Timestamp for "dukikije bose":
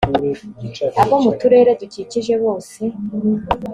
1.79-2.81